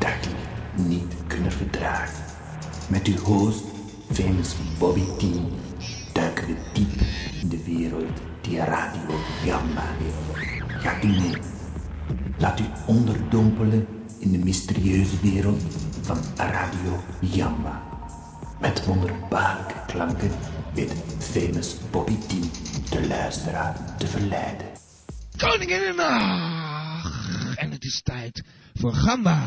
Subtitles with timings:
[0.00, 0.42] dagelijks
[0.76, 2.24] niet kunnen verdragen.
[2.88, 3.64] Met uw host,
[4.12, 5.24] famous Bobby T,
[6.12, 7.00] duiken we diep
[7.40, 10.82] in de wereld die Radio Gamba heeft.
[10.82, 11.36] Gaat u mee?
[12.38, 13.86] Laat u onderdompelen
[14.18, 15.62] in de mysterieuze wereld
[16.02, 17.82] van Radio Jamba.
[18.60, 20.30] Met wonderbaarlijke klanken
[20.74, 22.30] weet famous Bobby T
[22.90, 24.66] de luisteraar te verleiden.
[25.36, 27.56] Koninginnendag!
[27.56, 29.40] En het is tijd voor Gamba.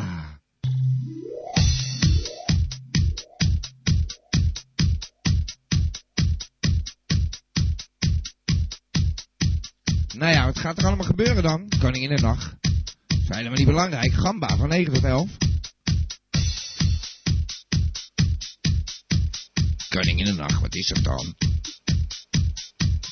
[10.24, 11.70] Nou ja, wat gaat er allemaal gebeuren dan?
[11.80, 12.56] Koninginnendag.
[13.08, 14.14] Dat is helemaal niet belangrijk.
[14.14, 15.30] Gamba van 9 tot 11.
[19.90, 21.36] Koninginnendag, wat is dat dan?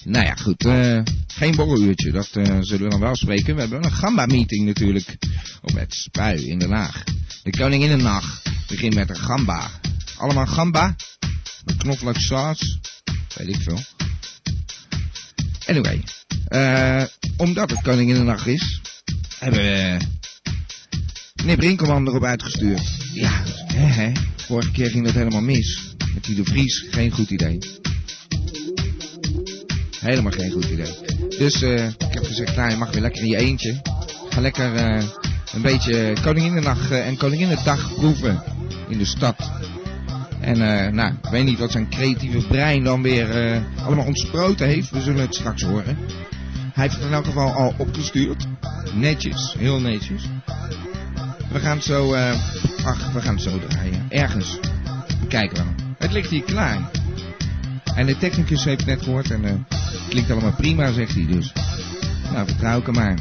[0.04, 0.66] Nou ja, goed.
[0.66, 3.56] eh, geen borreluurtje, dat eh, zullen we dan wel spreken.
[3.56, 5.18] We hebben een gamba-meeting natuurlijk
[5.62, 7.04] op het Spui in Den Haag.
[7.44, 9.72] De Koninginnendag begint met een gamba.
[10.18, 10.96] Allemaal gamba?
[11.66, 12.80] Met knoflooksaus?
[13.36, 13.80] Weet ik veel.
[15.68, 16.04] Anyway,
[16.52, 17.04] eh,
[17.38, 18.82] omdat het Koninginnendag is,
[19.40, 19.98] hebben we
[21.36, 22.82] meneer Brinkelman erop uitgestuurd.
[23.14, 24.12] Ja, hè, hè.
[24.36, 25.96] Vorige keer ging dat helemaal mis.
[26.14, 27.60] Met die de Vries, geen goed idee.
[30.00, 30.96] Helemaal geen goed idee.
[31.38, 33.82] Dus eh, ik heb gezegd, nou je mag weer lekker in je eentje.
[34.30, 35.04] Ga lekker eh,
[35.54, 38.44] een beetje Koninginnendag eh, en Koninginnedag proeven
[38.90, 39.52] in de stad.
[40.40, 44.68] En eh, nou, ik weet niet wat zijn creatieve brein dan weer eh, allemaal ontsproten
[44.68, 44.90] heeft.
[44.90, 45.98] We zullen het straks horen.
[46.74, 48.48] Hij heeft het in elk geval al opgestuurd.
[48.94, 50.24] Netjes, heel netjes.
[51.52, 52.32] We gaan zo, eh,
[52.86, 54.06] ach, we gaan het zo draaien.
[54.10, 54.60] Ergens.
[55.28, 55.84] Kijken we.
[55.98, 56.90] Het ligt hier klaar.
[57.96, 59.54] En de technicus heeft het net gehoord en eh,
[60.10, 61.54] klinkt allemaal prima, zegt hij dus.
[62.32, 63.18] Nou, vertrouw hem maar.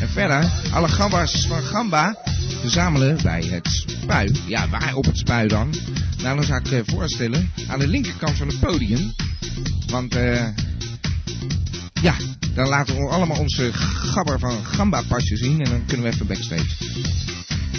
[0.00, 2.16] En verder, alle gamba's van Gamba
[2.60, 4.40] verzamelen bij het spui.
[4.46, 5.74] Ja, waar op het spui dan?
[6.22, 9.12] Nou, dan zou ik eh, voorstellen aan de linkerkant van het podium.
[9.86, 10.46] Want, eh,
[12.02, 12.14] ja,
[12.54, 16.26] dan laten we allemaal onze gabber van Gamba pasje zien en dan kunnen we even
[16.26, 16.86] backstage.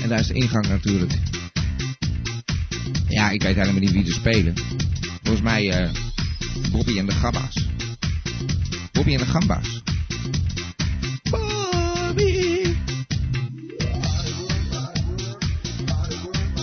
[0.02, 1.14] En daar is de ingang natuurlijk.
[3.08, 4.54] Ja, ik weet helemaal niet wie er spelen.
[5.24, 5.90] Volgens mij eh
[6.72, 7.68] Bobby en de Gamba's.
[8.92, 9.82] Bobby en de Gamba's.
[11.30, 12.74] Bobby.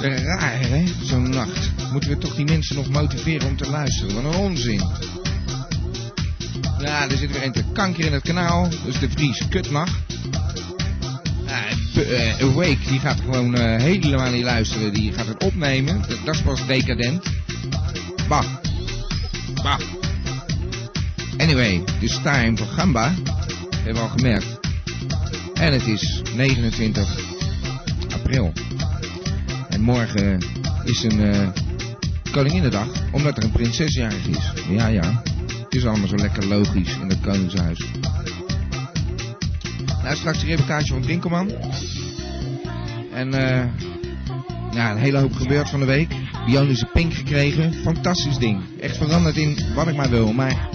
[0.00, 0.84] Raar, hè?
[1.02, 1.70] Zo'n nacht.
[1.92, 4.14] Moeten we toch die mensen nog motiveren om te luisteren?
[4.14, 4.82] Wat een onzin.
[6.86, 8.68] Ja, er zit weer een te kanker in het kanaal.
[8.84, 9.42] Dus de Vries.
[9.50, 9.84] Ja,
[11.94, 14.92] B- eh, Awake, die gaat gewoon eh, helemaal niet luisteren.
[14.92, 16.00] Die gaat het opnemen.
[16.08, 17.24] Dat, dat is pas decadent.
[18.28, 18.44] Bah.
[19.62, 19.80] Bah.
[21.36, 23.14] Anyway, het is time voor Gamba.
[23.74, 24.58] Hebben we al gemerkt.
[25.54, 27.18] En het is 29
[28.14, 28.52] april.
[29.68, 30.38] En morgen
[30.84, 31.48] is een eh
[32.30, 34.52] Koninginnedag, omdat er een prinsesjarig is.
[34.68, 35.22] Ja, ja.
[35.76, 37.84] Is allemaal zo lekker logisch in het Koningshuis.
[40.02, 41.50] Nou, straks een reportage van Brinkelman.
[43.12, 43.64] En eh
[44.72, 46.08] ja, een hele hoop gebeurd van de week.
[46.46, 47.74] Bionische Pink gekregen.
[47.74, 48.62] Fantastisch ding.
[48.80, 50.32] Echt veranderd in wat ik maar wil.
[50.32, 50.68] Maar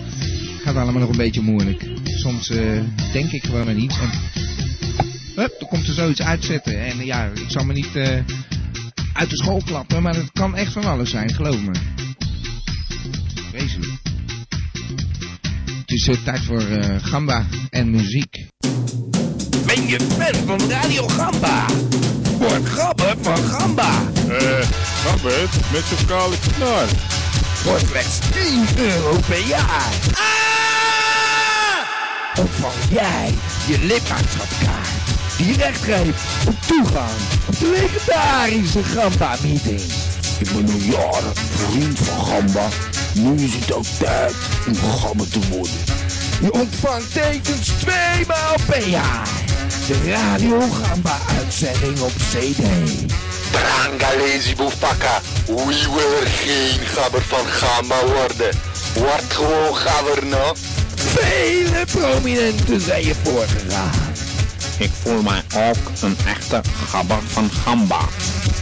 [0.64, 1.86] gaat allemaal nog een beetje moeilijk.
[2.04, 2.82] Soms eh,
[3.12, 4.10] denk ik gewoon aan iets en...
[5.36, 6.86] Hup, er komt er zoiets uitzetten.
[6.86, 8.20] En ja, ik zal me niet eh,
[9.14, 11.72] uit de school klappen, maar het kan echt van alles zijn, geloof me.
[13.52, 13.91] Vreselijk.
[15.92, 18.46] Het is tijd voor eh, gamba en muziek.
[19.66, 21.66] Ben je fan van Radio Gamba?
[22.38, 23.92] Word gabber van Gamba.
[24.28, 24.68] Eh,
[25.04, 26.88] Gabbert met zijn kale knar.
[27.54, 29.94] Voor slechts 10 euro per jaar.
[32.36, 33.34] Ontvang jij
[33.68, 34.90] je lidmaatschapkaart.
[35.38, 39.82] Die recht geeft op toegang op de legendarische Gamba-meeting.
[40.42, 42.68] Ik ben al jaren vriend van Gamba.
[43.14, 44.34] Nu is het ook tijd
[44.68, 45.74] om Gamba te worden.
[46.42, 49.28] Je ontvangt tekens twee maal per jaar.
[49.88, 52.64] De Radio Gamba uitzending op CD.
[53.52, 58.58] Trangalezi Boefpakka, wie wil er geen gabber van Gamba worden?
[58.94, 60.54] Word gewoon gabber, no?
[60.96, 63.92] Vele prominenten zijn je voorgegaan.
[64.78, 68.02] Ik voel mij ook een echte gabber van Gamba.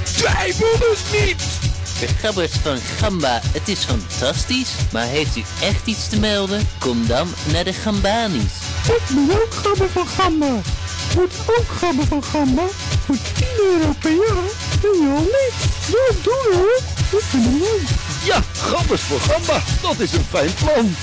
[0.03, 1.68] Twijfel dus niet!
[1.99, 4.69] De gabbers van Gamba, het is fantastisch.
[4.91, 6.67] Maar heeft u echt iets te melden?
[6.79, 8.53] Kom dan naar de Gambanis.
[8.85, 10.61] Ik ben ook gabber van Gamba.
[11.15, 12.67] Word ook gabber van Gamba.
[13.05, 14.49] Voor 10 euro per jaar
[14.81, 15.53] ben je al lid.
[15.87, 16.81] Ja, doe hoor.
[17.19, 17.87] Ik vind het leuk.
[18.23, 20.95] Ja, gabbers voor Gamba, dat is een fijn plan.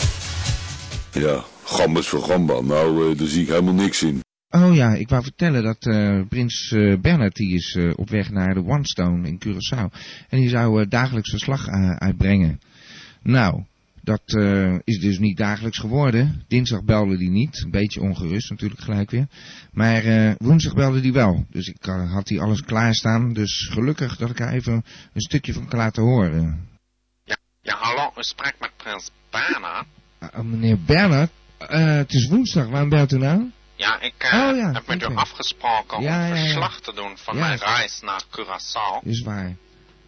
[1.13, 2.61] Ja, Gambas voor Gamba.
[2.61, 4.26] Nou, eh, daar zie ik helemaal niks in.
[4.51, 8.31] Oh ja, ik wou vertellen dat eh, prins eh, Bernard die is eh, op weg
[8.31, 9.99] naar de One Stone in Curaçao.
[10.29, 11.67] En die zou dagelijks verslag
[11.99, 12.61] uitbrengen.
[13.23, 13.65] Nou,
[14.03, 14.23] dat
[14.85, 16.45] is dus niet dagelijks geworden.
[16.49, 17.63] Dinsdag belde die niet.
[17.65, 19.27] Een beetje ongerust natuurlijk gelijk weer.
[19.73, 21.47] Maar woensdag belde die wel.
[21.51, 23.33] Dus ik had die alles klaarstaan.
[23.33, 26.69] Dus gelukkig dat ik er even een stukje van kan laten horen.
[27.63, 29.87] Ja, hallo, u spreekt met prins Bernard.
[30.19, 32.69] Ah, meneer Bernard, het is woensdag.
[32.69, 33.51] Waarom belt u nou?
[33.77, 37.39] Ja, ik Oh, ja, heb met u afgesproken Ja, om ja, verslag te doen van
[37.39, 39.03] mijn reis naar Curaçao.
[39.05, 39.57] Is waar.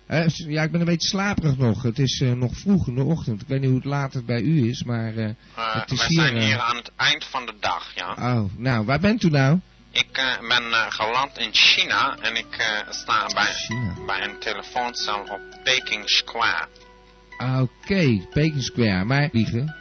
[0.06, 1.82] Eh, ja, ik ben een beetje slaperig nog.
[1.82, 3.40] Het is eh, nog vroeg in de ochtend.
[3.42, 5.16] Ik weet niet hoe het laat het bij u is, maar...
[5.16, 8.14] eh, Het is we hier, zijn hier aan het eind van de dag, ja.
[8.18, 9.58] Oh, nou, waar bent u nou?
[9.90, 10.62] Ik ben
[10.92, 13.94] geland in China en ik sta bij, China.
[14.06, 16.68] bij een telefooncel op Peking Square.
[17.36, 19.04] Ah, Oké, Peking Square.
[19.04, 19.76] Maar vliegen?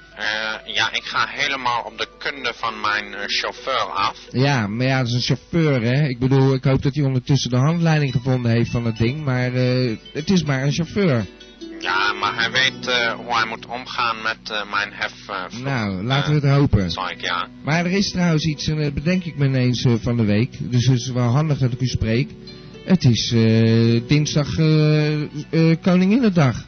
[0.65, 4.17] Ja, ik ga helemaal op de kunde van mijn eh, chauffeur af.
[4.31, 6.07] Ja, maar ja, dat is een chauffeur, hè.
[6.07, 9.23] Ik bedoel, ik hoop dat hij ondertussen de handleiding gevonden heeft van het ding.
[9.23, 11.25] Maar eh, het is maar een chauffeur.
[11.79, 15.13] Ja, maar hij weet eh, hoe hij moet omgaan met mijn hef.
[15.63, 16.91] Nou, laten we het hopen.
[16.91, 17.47] Sorry, ja.
[17.63, 20.71] Maar er is trouwens iets, en dat bedenk ik me ineens van de week.
[20.71, 22.29] Dus het is wel handig dat ik u spreek.
[22.83, 23.29] Het is
[24.07, 24.55] dinsdag
[25.81, 26.65] Koninginnedag.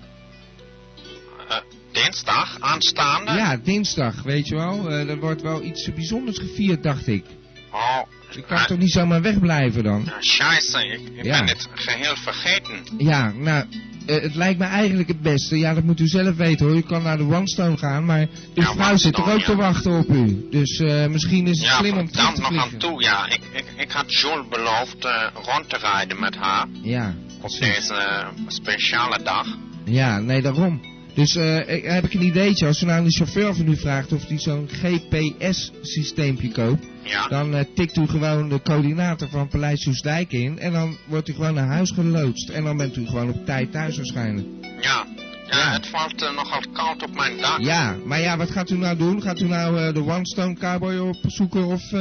[2.14, 3.32] Dinsdag, aanstaande?
[3.32, 4.90] Ja, dinsdag, weet je wel.
[4.90, 7.24] Eh, er wordt wel iets bijzonders gevierd, dacht ik.
[7.72, 8.00] Oh,
[8.36, 10.04] Ik kan toch niet zomaar wegblijven dan?
[10.06, 11.38] ja, scheisse, ik, ik Ja.
[11.38, 12.74] ben het geheel vergeten.
[12.98, 13.66] Ja, nou,
[14.06, 15.58] eh, het lijkt me eigenlijk het beste.
[15.60, 16.76] Ja, dat moet u zelf weten hoor.
[16.76, 18.28] U kan naar de One Stone gaan, maar uw
[18.64, 20.48] Ja, vrouw zit er ook te wachten op u.
[20.52, 23.26] Dus eh, misschien is het Ja, slim om terug te nog aan toe, ja.
[23.30, 25.08] Ik, ik, ik had Jules beloofd
[25.46, 27.60] rond te rijden met haar Ja, op precies.
[27.60, 29.48] deze speciale dag.
[29.86, 30.98] Ja, nee, daarom.
[31.20, 32.66] Dus eh, ik- heb ik een ideetje.
[32.68, 37.28] Als u nou aan de chauffeur van u vraagt of hij zo'n GPS-systeempje koopt, Ja,
[37.28, 41.34] dan eh, tikt u gewoon de coördinaten van Paleis Soesdijk in en dan wordt u
[41.34, 42.50] gewoon naar huis geloodst.
[42.50, 44.48] En dan bent u gewoon op tijd thuis waarschijnlijk.
[44.82, 45.06] ja.
[45.50, 47.60] Ja, het valt eh, nogal koud op mijn dak.
[47.60, 49.22] Ja, maar ja, wat gaat u nou doen?
[49.22, 51.92] Gaat u nou de One Stone Cowboy opzoeken of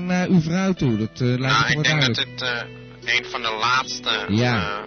[0.00, 0.96] naar uw vrouw toe?
[0.96, 2.42] Dat lijkt me Nou, ik wel denk dat dit
[3.04, 4.84] een van de laatste Ja.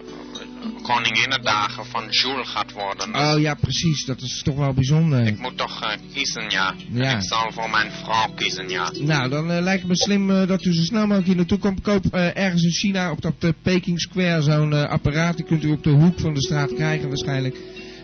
[0.82, 3.12] Koninginnedagen van Jules gaat worden.
[3.12, 4.04] Dus Oh ja, precies.
[4.04, 5.26] Dat is toch wel bijzonder.
[5.26, 6.74] Ik moet toch eh, kiezen, ja.
[6.90, 7.16] Ja.
[7.16, 8.90] Ik zal voor mijn vrouw kiezen, ja.
[8.98, 11.58] Nou, dan eh, lijkt het me slim eh, dat u zo snel mogelijk hier naartoe
[11.58, 11.80] komt.
[11.80, 15.36] Koop ergens in China op dat Peking Square zo'n apparaat.
[15.36, 17.56] Die kunt u op de hoek van de straat krijgen waarschijnlijk.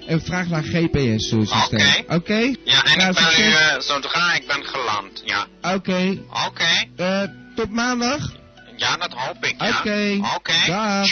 [0.06, 1.80] En vraag naar GPS-systeem.
[2.06, 2.14] Oké.
[2.14, 2.54] Oké?
[2.64, 3.54] Ja, en Nou, ik bel u succes.
[3.54, 5.46] eh, zodra ik ben geland, ja.
[5.74, 6.18] Oké.
[6.46, 6.64] Oké.
[6.96, 7.22] Eh,
[7.54, 8.32] tot maandag.
[8.76, 9.68] Ja, dat hoop ik, ja.
[9.78, 10.18] Oké.
[10.36, 10.52] Oké.
[10.66, 11.08] Dag.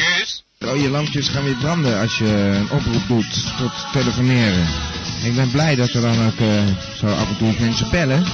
[0.67, 0.75] Tjus.
[0.75, 4.67] Rode lampjes gaan weer branden als je een oproep doet tot telefoneren.
[5.25, 6.67] Ik ben blij dat er dan ook eh,
[6.99, 8.25] zo af en toe mensen bellen.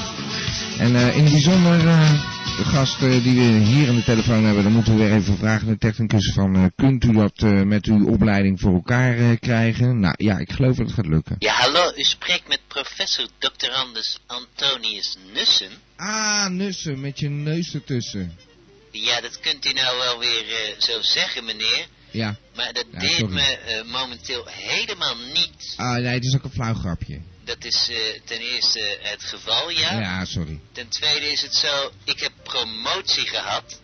[0.78, 4.72] En eh, in het bijzonder de eh, die we hier aan de telefoon hebben, dan
[4.72, 8.60] moeten we weer even vragen aan de technicus van kunt u dat met uw opleiding
[8.60, 10.00] voor elkaar krijgen?
[10.00, 11.36] Nou ja, ik geloof dat het gaat lukken.
[11.38, 15.70] Ja, hallo, u spreekt met professor doctorandus Antonius Nussen.
[15.96, 18.32] Ah, nussen, met je neus ertussen.
[18.90, 21.86] Ja, dat kunt u nou wel weer zo zeggen, meneer.
[22.12, 22.36] Ja.
[22.54, 23.34] Maar dat Ja, deed sorry.
[23.34, 25.74] me eh, momenteel helemaal niet.
[25.76, 27.20] Ah nee, het is ook een flauw grapje.
[27.44, 30.00] Dat is eh, ten eerste het geval, ja.
[30.00, 30.60] Ja, sorry.
[30.72, 33.80] Ten tweede is het zo, ik heb promotie gehad.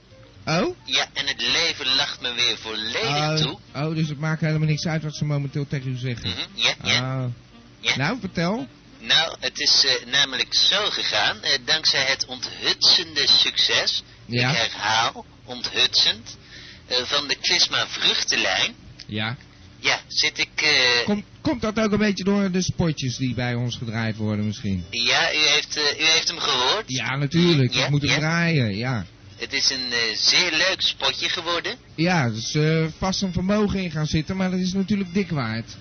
[0.47, 0.77] Oh?
[0.85, 3.59] Ja, en het leven lacht me weer volledig Oh, toe.
[3.75, 6.29] oh, dus het maakt helemaal niks uit wat ze momenteel tegen u zeggen.
[6.31, 7.25] Mhm, ja, ja.
[7.25, 7.31] Oh.
[7.81, 7.97] Ja.
[7.97, 8.67] Nou, vertel.
[9.01, 14.51] Nou, het is eh, namelijk zo gegaan, dankzij het onthutsende succes, Ja.
[14.51, 16.37] ik herhaal, onthutsend,
[16.89, 18.75] eh, van de Klisma vruchtenlijn,
[19.07, 19.37] Ja.
[19.81, 23.55] ja, zit ik, eh, Komt, komt dat ook een beetje door de spotjes die bij
[23.55, 24.85] ons gedraaid worden misschien?
[24.91, 26.85] ja, u heeft, eh, u heeft hem gehoord.
[26.87, 27.73] Ja, natuurlijk.
[27.75, 28.19] Ja, ik moet hem ja.
[28.19, 29.05] draaien, ja.
[29.37, 31.75] Het is een zeer leuk spotje geworden.
[31.95, 35.77] Ja, is eh, vast een vermogen in gaan zitten, maar dat is natuurlijk dik waard.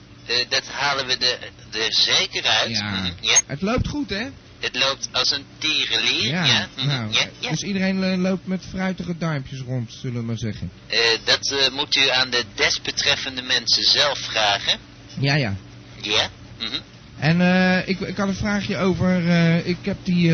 [0.49, 1.39] Dat halen we er,
[1.81, 2.69] er zeker uit.
[2.69, 2.89] Ja.
[2.91, 3.39] Mhm, ja.
[3.45, 4.27] Het loopt goed, hè?
[4.59, 6.27] Het loopt als een tierenlier.
[6.33, 7.49] Ja, mhm, nou, ja, ja.
[7.49, 10.71] Dus iedereen eh, loopt met fruitige duimpjes rond, zullen we maar zeggen.
[10.87, 14.79] Eh, dat eh, moet u aan de desbetreffende mensen zelf vragen.
[15.19, 15.55] Ja, ja.
[16.01, 16.29] Ja.
[16.59, 16.79] mhm.
[17.19, 19.25] En eh, ik, ik had een vraagje over,
[19.65, 20.31] ik heb die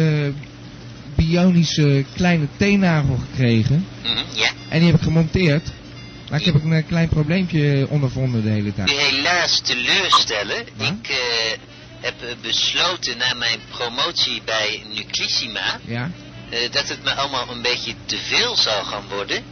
[1.15, 3.87] bionische kleine teennagel gekregen.
[4.03, 4.51] Mhm, ja.
[4.69, 5.67] En die heb ik gemonteerd.
[6.29, 8.91] Maar ik heb een klein probleempje ondervonden de hele U tijd.
[8.91, 10.65] helaas teleurstellen.
[10.77, 10.97] Ja?
[11.01, 11.09] Ik
[12.03, 16.11] heb eh, besloten na mijn promotie bij Nuclissima Ja?
[16.49, 19.43] eh, dat het me allemaal een beetje te veel zou gaan worden.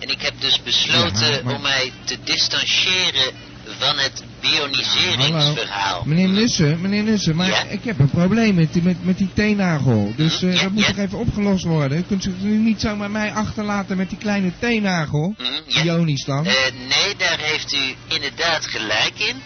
[0.00, 3.32] En ik heb dus besloten Ja, maar- om mij te distancieren
[3.78, 6.02] van het bioniseringsverhaal.
[6.04, 7.62] Meneer Nussen, meneer Nussen, maar Ja?
[7.62, 10.12] ik heb een probleem met, die- met, met die teennagel.
[10.16, 11.98] Dus eh, Ja, dat moet toch even opgelost worden.
[11.98, 15.34] U kunt zich nu niet zomaar mij achterlaten met die kleine teennagel.
[15.38, 15.82] Hm, ja.
[15.82, 16.46] Ionisch dan.
[16.46, 16.54] Eh,
[16.88, 19.36] nee, daar heeft u inderdaad gelijk in.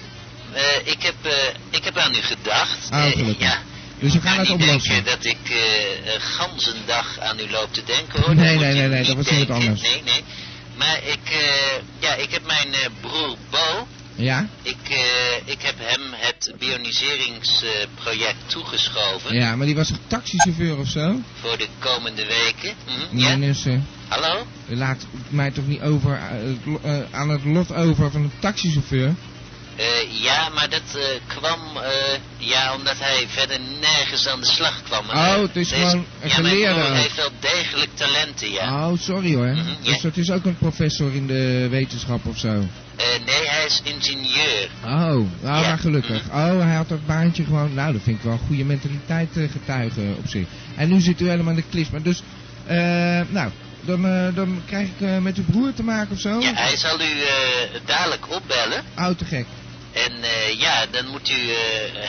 [0.54, 1.32] Eh, ik, heb, eh,
[1.70, 2.90] ik heb aan u gedacht.
[2.90, 3.58] Ah, Eh, ja.
[3.98, 4.92] Dus we U gaan het niet oplossen.
[4.94, 5.50] denken dat ik
[6.14, 8.34] een ganzendag aan u loop te denken hoor.
[8.34, 9.54] Nee, nee, nee, nee, niet dat was denken.
[9.54, 9.80] anders.
[9.80, 10.24] Nee, nee.
[10.76, 11.44] Maar ik,
[11.98, 12.68] ja, ik heb mijn
[13.00, 13.86] broer Bo.
[14.16, 14.48] Ja?
[14.62, 14.76] Ik,
[15.44, 21.20] ik heb hem het bioniseringsproject toegeschoven Ja, maar die was taxichauffeur of zo?
[21.40, 22.74] voor de komende weken.
[22.86, 23.80] Hm, Meneer ja?
[24.08, 24.46] Hallo?
[24.68, 26.20] u laat mij toch niet over,
[27.10, 29.14] aan het lot over van een taxichauffeur?
[29.76, 31.02] Eh, ja, maar dat eh,
[31.38, 31.90] kwam, eh,
[32.36, 35.04] ja, omdat hij verder nergens aan de slag kwam.
[35.08, 35.90] Oh, het is gewoon
[36.20, 36.94] een Ja, geleerde ook.
[36.94, 38.88] heeft wel degelijk talenten, ja.
[38.90, 39.46] Oh, sorry hoor.
[39.46, 39.92] Mhm, ja.
[39.92, 42.48] Dus dat is ook een professor in de wetenschap of zo?
[42.96, 44.68] Eh, nee, hij is ingenieur.
[44.84, 45.60] Oh, oh Ja.
[45.60, 46.22] maar gelukkig.
[46.28, 47.74] Oh, hij had dat baantje gewoon.
[47.74, 50.46] Nou, dat vind ik wel een goede mentaliteit getuigen op zich.
[50.76, 51.98] En nu zit u helemaal in de klisma.
[51.98, 52.22] Dus,
[52.66, 52.76] eh,
[53.28, 53.50] nou,
[53.80, 56.40] dan, dan krijg ik met uw broer te maken of zo?
[56.40, 58.82] Ja, hij zal u eh, dadelijk opbellen.
[58.98, 59.46] Oh, te gek.
[59.94, 61.56] En eh, ja, dan moet u eh,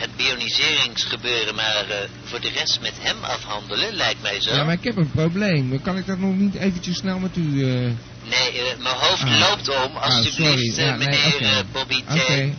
[0.02, 4.52] het bioniseringsgebeuren maar eh, voor de rest met hem afhandelen, lijkt mij zo.
[4.56, 5.82] Ja, maar ik heb een probleem.
[5.82, 7.64] Kan ik dat nog niet eventjes snel met u...
[7.64, 7.92] eh,
[8.30, 9.40] Nee, mijn hoofd Ah.
[9.40, 10.76] loopt om, Ah, alsjeblieft.
[10.76, 11.44] Ja, nee, meneer oké.
[11.46, 12.12] eh, Bobby T.
[12.12, 12.52] Oké.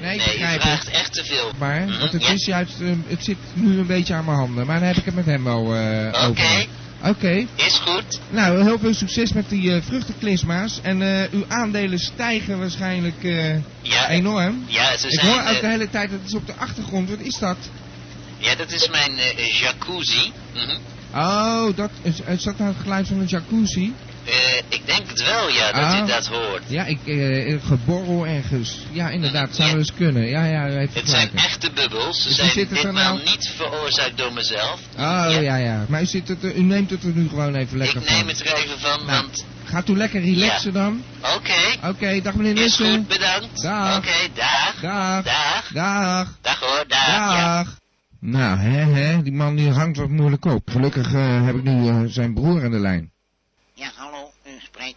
[0.00, 0.94] Nee, ik u begrijp vraagt het.
[0.94, 1.52] echt te veel.
[1.58, 2.32] Maar, Mhm, want het ja.
[2.32, 2.72] is juist...
[3.06, 4.66] het zit nu een beetje aan mijn handen.
[4.66, 6.66] Maar dan heb ik het met hem wel eh Oké,
[7.04, 7.46] Oké.
[7.54, 8.20] is goed.
[8.30, 10.78] Nou, heel veel succes met die eh vruchtenklisma's.
[10.82, 14.64] En eh, uw aandelen stijgen waarschijnlijk eh, Ja, enorm.
[14.66, 15.26] ja ze Ik zijn...
[15.32, 17.10] hoor ook de hele tijd, dat is op de achtergrond.
[17.10, 17.56] Wat is dat?
[18.38, 19.12] Ja, dat is mijn
[19.60, 20.32] jacuzzi.
[20.54, 20.76] Mhm.
[21.14, 23.92] Oh, dat is, is dat nou het geluid van een jacuzzi?
[24.24, 25.98] Eh, ik denk het wel, ja, dat Ah.
[26.02, 26.62] u dat hoort.
[26.66, 28.76] Ja, ik, eh, geborrel ergens.
[28.92, 29.76] Ja, inderdaad, zou Ja.
[29.76, 30.26] eens kunnen.
[30.28, 32.22] Ja, ja, Het zijn echte bubbels.
[32.22, 33.18] Ze Dus zijn ditmaal nou?
[33.24, 34.80] niet veroorzaakt door mezelf.
[34.98, 35.84] Oh, ja, ja.
[35.88, 38.16] Maar u, zit het, er- u neemt het er nu gewoon even lekker ik van.
[38.16, 39.44] neem het er even van, Nou, want...
[39.64, 41.02] Gaat u lekker relaxen dan?
[41.36, 42.94] Oké, Oké, dag meneer is Nissen.
[42.94, 43.62] goed, bedankt.
[43.62, 43.96] Dag.
[43.96, 44.74] Oké, dag.
[44.80, 45.24] Dag.
[45.24, 45.68] Dag.
[45.72, 46.38] Dag.
[46.40, 47.06] Dag hoor, dag.
[47.06, 47.66] Ja.
[48.20, 50.70] Nou, hè, hè, die man die hangt wat moeilijk op.
[50.70, 53.10] Gelukkig eh, heb ik nu eh, zijn broer aan de lijn.
[53.74, 54.96] Ja, hallo, u spreekt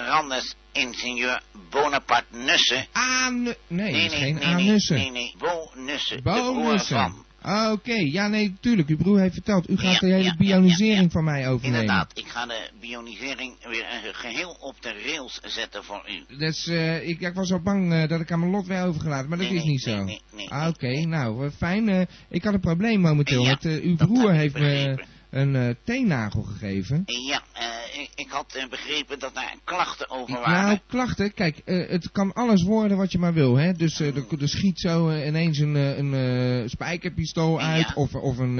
[0.00, 2.86] Randers, ingenieur Bonaparte Nussen.
[2.92, 3.42] Aan...
[3.42, 4.96] Nee, nee, nee, geen nee, aannussen.
[4.96, 7.24] nee, nee, Bo Nussen, de van.
[7.42, 8.88] Ah, Oké, ja nee, tuurlijk.
[8.88, 9.70] Uw broer heeft verteld.
[9.70, 11.80] U gaat Ja, de hele ja, bionisering ja, van mij overnemen.
[11.80, 16.36] Inderdaad, ik ga de bionisering weer eh, geheel op de rails zetten voor u.
[16.38, 19.28] Dus eh, ik, ik was al bang eh, dat ik aan mijn lot werd overgelaten,
[19.28, 19.90] maar dat Nee, is nee, niet zo.
[19.96, 21.06] nee, nee, nee, ah, nee, oké, nee.
[21.06, 22.08] nou, eh, fijn.
[22.28, 23.56] ik had een probleem momenteel.
[23.62, 25.04] Uw broer heeft me.
[25.30, 27.02] Een eh, teennagel gegeven.
[27.06, 30.80] Ja, eh, ik, ik had eh, begrepen dat daar klachten over Nou, waren.
[30.86, 33.72] klachten, kijk, het kan alles worden wat je maar wil, hè.
[33.72, 37.92] Dus eh, er, er schiet zo ineens een, een spijkerpistool uit, Ja.
[37.94, 38.54] of, of een,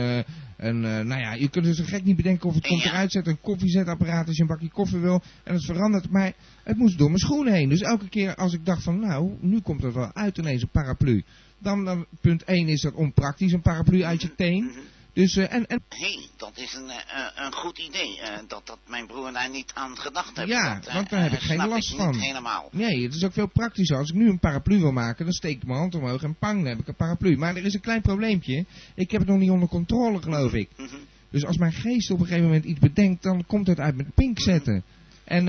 [0.80, 2.90] nou ja, je kunt dus een gek niet bedenken of het komt Ja.
[2.90, 6.32] eruit zet, een koffiezetapparaat als je een bakje koffie wil, en het verandert, maar
[6.64, 7.68] het moest door mijn schoen heen.
[7.68, 10.68] Dus elke keer als ik dacht van, nou, nu komt het wel uit ineens, een
[10.68, 11.24] paraplu.
[11.58, 14.70] Dan, dan punt 1 is dat onpraktisch, een paraplu uit je teen.
[15.16, 15.24] Mhm.
[15.24, 18.66] Dus, eh, en, en Hé, hey, dat is een, eh, eh, een goed idee, dat,
[18.66, 20.48] dat mijn broer daar niet aan gedacht heeft.
[20.48, 22.10] Ja, dat, want daar heb ik geen last ik van.
[22.10, 22.68] Niet helemaal.
[22.72, 23.96] Nee, het is ook veel praktischer.
[23.96, 26.58] Als ik nu een paraplu wil maken, dan steek ik mijn hand omhoog en pang,
[26.58, 27.36] dan heb ik een paraplu.
[27.36, 28.64] Maar er is een klein probleempje.
[28.94, 30.68] Ik heb het nog niet onder controle, geloof ik.
[30.76, 30.96] Mhm.
[31.30, 34.14] Dus als mijn geest op een gegeven moment iets bedenkt, dan komt het uit met
[34.14, 34.84] pink zetten.
[35.24, 35.44] En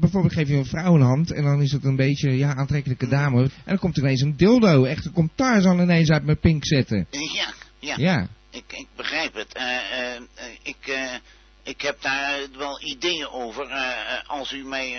[0.00, 3.08] bijvoorbeeld geef je een vrouw een hand en dan is het een beetje, ja, aantrekkelijke
[3.08, 3.42] dame.
[3.42, 4.84] En dan komt ineens een dildo.
[4.84, 7.06] Echt, er komt Tarzan ineens uit mijn pink zetten.
[7.10, 7.94] Ja, ja.
[7.96, 8.28] Ja.
[8.50, 9.52] Ik, ik begrijp het.
[9.52, 10.22] Eh, eh,
[10.62, 11.14] ik, eh,
[11.62, 13.72] ik heb daar wel ideeën over.
[14.26, 14.92] Als u mij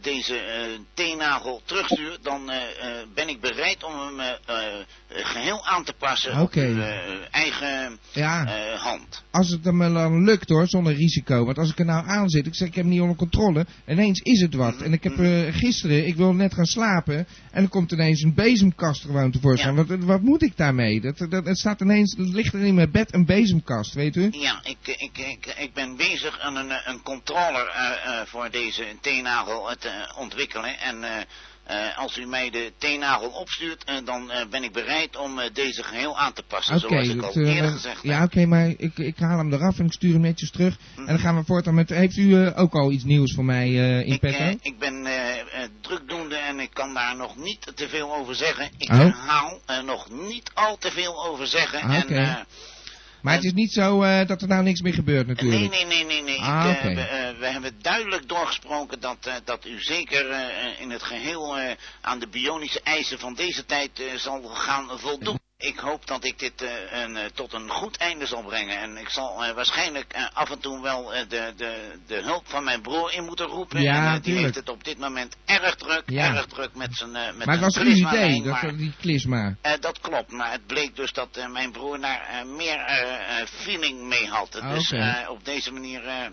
[0.00, 0.60] deze eh
[0.94, 5.92] teennagel terugstuurt, dan eh, eh, ben ik bereid om hem eh, eh, geheel aan te
[5.98, 6.96] passen op uw eh,
[7.30, 8.46] eigen Ja.
[8.46, 9.22] eh, hand.
[9.30, 11.44] Als het me dan lukt hoor, zonder risico.
[11.44, 13.66] Want als ik er nou aan zit, ik zeg ik heb hem niet onder controle.
[13.86, 14.80] Ineens is het wat.
[14.80, 17.16] En ik heb eh, gisteren, ik wil net gaan slapen.
[17.50, 19.76] En dan komt ineens een bezemkast gewoon tevoorschijn.
[19.76, 19.84] Ja.
[19.84, 21.00] Wat, wat moet ik daarmee?
[21.00, 24.28] Dat, dat, het staat ineens, het ligt er in mijn bed een bezemkast, weet u?
[24.30, 28.50] Ja, ik, ik, ik, ik ben bezig aan een, eh, een controller eh, eh, voor
[28.50, 30.78] deze teennagel eh, te ontwikkelen.
[30.78, 31.20] En eh,
[31.64, 35.50] eh, als u mij de teennagel opstuurt, eh, dan eh, ben ik bereid om eh,
[35.52, 36.78] deze geheel aan te passen.
[36.80, 38.04] Zoals ik al eh, eerder gezegd heb.
[38.04, 40.76] ja oké, maar ik, ik haal hem eraf en ik stuur hem netjes terug.
[40.96, 43.66] En dan gaan we voortaan met, heeft u eh, ook al iets nieuws voor mij
[43.66, 44.38] eh, in Ik, petto?
[44.44, 48.34] eh, ik ben eh, eh, drukdoende en ik kan daar nog niet te veel over
[48.34, 48.70] zeggen.
[48.78, 48.96] Ik Oh.
[48.98, 51.80] herhaal er nog niet al te veel over zeggen.
[51.82, 52.36] Ah, en, eh,
[53.22, 55.70] maar het is niet zo eh, dat er nou niks meer gebeurt nee, natuurlijk.
[55.72, 56.40] nee, nee, nee, nee.
[56.40, 57.21] Ah, ik, eh.
[57.42, 61.76] We, eh, hebben duidelijk doorgesproken dat, eh, dat u zeker eh, in het geheel eh,
[62.00, 65.40] aan de bionische eisen van deze tijd eh, zal gaan voldoen.
[65.58, 66.70] Ik hoop dat ik dit eh,
[67.02, 68.78] een, eh, tot een goed einde zal brengen.
[68.78, 72.42] En ik zal eh, waarschijnlijk eh, af en toe wel eh, de, de, de hulp
[72.48, 73.82] van mijn broer in moeten roepen.
[73.82, 76.34] Ja, en, eh, die heeft het op dit moment erg druk, Ja.
[76.34, 78.92] erg druk met zijn eh, met Maar het was uw klisma-lijn, idee, dat, maar- die
[79.00, 79.56] klisma.
[79.60, 83.38] eh, dat klopt, maar het bleek dus dat eh, mijn broer daar eh, meer eh,
[83.40, 84.60] eh, feeling mee had.
[84.60, 86.26] Ah, dus eh, op deze manier eh,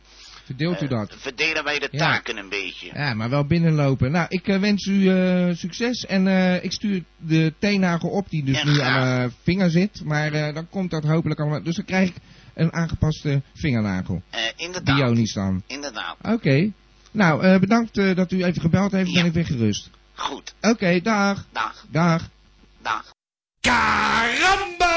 [0.49, 1.15] Verdeelt u eh, dat?
[1.17, 1.97] verdelen wij de Ja.
[1.99, 2.89] taken een beetje.
[2.93, 4.11] Ja, maar wel binnenlopen.
[4.11, 8.43] Nou, ik eh, wens u eh, succes en eh, ik stuur de teennagel op die
[8.43, 8.87] dus Ja, nu graag.
[8.95, 10.01] aan mijn vinger zit.
[10.05, 11.63] Maar eh, dan komt dat hopelijk allemaal.
[11.63, 12.15] Dus dan krijg ik
[12.53, 14.21] een aangepaste vingernagel.
[14.29, 15.63] Eh, inderdaad, Bionisch dan.
[15.67, 16.15] inderdaad.
[16.21, 16.71] Oké.
[17.11, 19.13] Nou, eh, bedankt eh, dat u even gebeld heeft.
[19.13, 19.89] Ben ik weer gerust.
[20.13, 21.45] Goed, Oké, dag.
[21.51, 22.29] dag, Dag.
[22.81, 23.11] dag.
[23.61, 24.87] Caramba!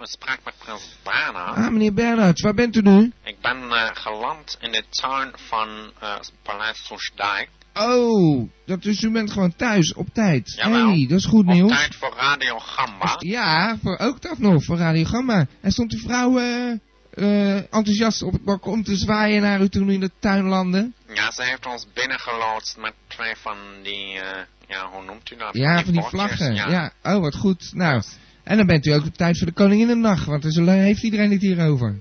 [0.00, 1.56] Ik spreek met prins Bernhard.
[1.56, 3.12] Ah, meneer Bernhard, waar bent u nu?
[3.24, 5.68] Ik ben eh, geland in de tuin van
[6.00, 7.48] eh Paleis Soesdijk.
[7.74, 10.54] Oh, dat dus u bent gewoon thuis op tijd.
[10.54, 10.88] Jawel.
[10.88, 11.70] hey, dat is goed Op nieuws.
[11.70, 13.16] tijd voor Radio Gamba.
[13.18, 15.46] Ja, voor, ook dat nog, voor Radio Gamma.
[15.60, 19.92] En stond uw vrouw eh, enthousiast op het balkon te zwaaien naar u toen u
[19.92, 20.90] in de tuin landde?
[21.14, 24.20] Ja, ze heeft ons binnengeloodst met twee van die,
[24.68, 25.54] ja, hoe noemt u dat?
[25.56, 26.54] Ja, van die bordjes, vlaggen.
[26.54, 26.70] Ja.
[26.70, 26.92] Ja.
[27.02, 27.70] oh wat goed.
[27.74, 28.02] Nou,
[28.48, 31.30] en dan bent u ook op tijd voor de Koninginnennacht, want er zullen- heeft iedereen
[31.30, 32.00] het hier over.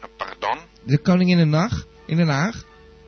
[0.00, 0.58] Eh, pardon?
[0.82, 2.64] De Koninginnennacht in Den Haag.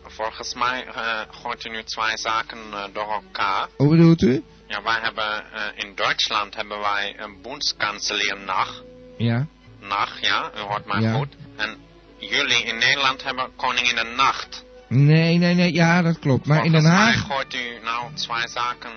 [0.06, 3.68] Volgens mij eh gooit u nu twee zaken eh, door elkaar.
[3.76, 4.42] Hoe bedoelt u?
[4.66, 5.44] Ja, wij hebben
[5.76, 8.82] in Duitsland hebben wij een Bundeskanzlernacht.
[9.16, 9.46] Ja.
[9.80, 11.12] Nacht, ja, u hoort mij Ja.
[11.12, 11.34] goed.
[11.56, 11.76] En
[12.18, 14.64] jullie in Nederland hebben Koningin de Nacht.
[14.90, 16.46] Nee, nee, nee, ja, dat klopt.
[16.46, 17.20] Maar in Den Haag...
[17.26, 18.90] gooit u nou twee zaken.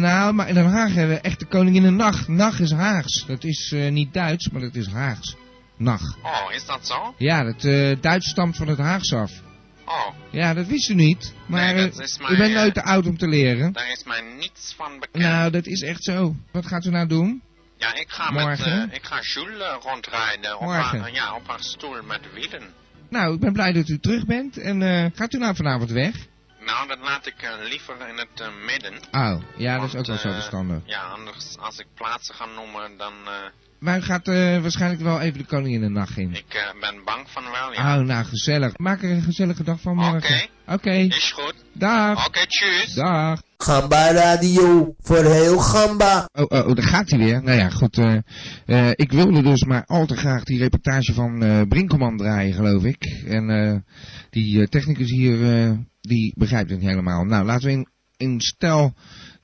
[0.00, 2.28] Nou, maar in Den Haag hebben we echt de Koninginnennacht.
[2.28, 3.26] Nacht is Haags.
[3.26, 5.36] Dat is eh, niet Duits, maar dat is Haags.
[5.76, 6.16] Nacht.
[6.22, 7.14] Oh, is dat zo?
[7.18, 9.32] Ja, dat eh, Duits stamt van het Haags af.
[9.86, 11.34] Oh, Ja, dat wist u niet.
[11.46, 13.72] Maar Nee, eh, u bent nooit te oud om te leren.
[13.72, 15.22] daar is mij niets van bekend.
[15.22, 16.34] Nou, dat is echt zo.
[16.52, 17.42] Wat gaat u nou doen?
[17.76, 18.90] Ja, ik ga, met, Morgen?
[18.90, 21.00] eh, ik ga Jules rondrijden op Morgen?
[21.00, 22.62] haar, ja, op haar stoel met wielen.
[23.14, 24.56] Nou, ik ben blij dat u terug bent.
[24.56, 26.14] En eh, gaat u nou vanavond weg?
[26.60, 28.94] Nou, dat laat ik eh, liever in het eh, midden.
[29.12, 30.78] Oh, ja, dat is ook wel zo verstandig.
[30.84, 33.12] Ja, anders als ik plaatsen ga noemen, dan...
[33.78, 36.30] Maar u gaat eh, waarschijnlijk wel even de Koninginnennacht in.
[36.32, 37.98] ik eh, ben bang van wel, ja.
[37.98, 38.78] Oh, nou, gezellig.
[38.78, 40.48] Maak er een gezellige dag van morgen.
[40.66, 40.90] Oké.
[40.90, 41.54] Is goed.
[41.72, 42.26] Dag.
[42.26, 42.94] Oké, tjus.
[42.94, 43.42] Dag.
[43.58, 46.28] Gamba Radio, voor heel Gamba.
[46.32, 47.42] Oh, oh, oh, daar gaat hij weer.
[47.42, 47.98] Nou ja, goed.
[47.98, 48.16] eh,
[48.66, 52.84] eh, ik wilde dus maar al te graag die reportage van eh Brinkelman draaien, geloof
[52.84, 53.22] ik.
[53.26, 53.76] En eh,
[54.30, 57.24] die technicus hier, eh, die begrijpt het niet helemaal.
[57.24, 58.94] Nou, laten we in, in stel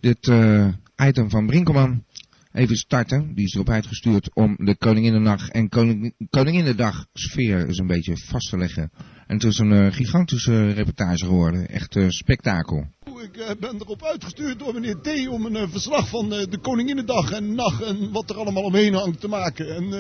[0.01, 0.67] dit eh,
[0.97, 2.05] item van Brinkelman
[2.53, 3.35] even starten.
[3.35, 8.49] Die is erop uitgestuurd om de Koninginnennacht en Koning, Koninginnedag sfeer eens een beetje vast
[8.49, 8.91] te leggen.
[9.27, 11.69] En het is een eh, gigantische reportage geworden.
[11.69, 12.87] Echt eh, spektakel.
[13.23, 15.29] Ik eh, ben erop uitgestuurd door meneer T.
[15.29, 19.29] om een verslag van de Koninginnedag en nacht en wat er allemaal omheen hangt te
[19.29, 19.75] maken.
[19.75, 19.91] En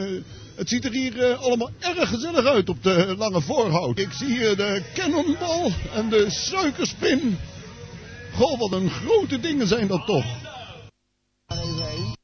[0.57, 3.99] het ziet er hier allemaal erg gezellig uit op de lange voorhout.
[3.99, 7.37] Ik zie hier de cannonbal en de suikerspin.
[8.33, 10.50] Goh, wat een grote dingen zijn dat toch.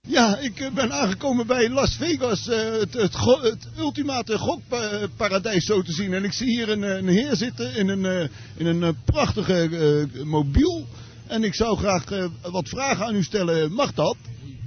[0.09, 5.93] Ja, ik eh, ben aangekomen bij Las Vegas, eh, het, het, ultimate gokparadijs zo te
[5.93, 6.15] zien.
[6.15, 10.87] En ik zie hier een, eh, een heer zitten in een, in een prachtige mobiel.
[11.27, 12.05] En ik zou graag
[12.43, 13.73] wat vragen aan u stellen.
[13.73, 14.17] Mag dat?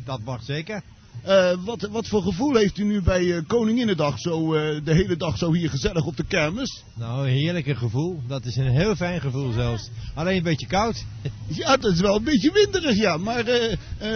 [0.06, 0.82] Dat mag zeker.
[1.24, 5.18] Eh, wat, wat voor gevoel heeft u nu bij eh, Koninginnedag zo eh, de hele
[5.18, 6.84] dag zo hier gezellig op de kermis?
[6.96, 8.22] Nou, een heerlijke gevoel.
[8.28, 9.90] Dat is een heel fijn gevoel zelfs.
[10.16, 11.06] Alleen een beetje koud.
[11.48, 13.18] Ja, dat is wel een beetje winderig, ja.
[13.18, 13.44] Maar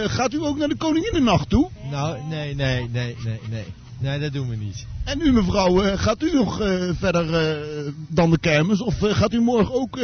[0.06, 1.70] gaat u ook naar de Koninginnennacht toe?
[1.90, 3.64] Nou, nee, nee, nee, nee, nee.
[3.98, 4.86] Nee, dat doen we niet.
[5.04, 6.56] En u mevrouw, gaat u nog
[6.98, 7.62] verder
[8.08, 8.82] dan de kermis?
[8.82, 9.98] Of gaat u morgen ook...